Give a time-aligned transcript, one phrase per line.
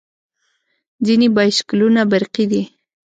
[1.05, 2.63] ځینې بایسکلونه برقي دي.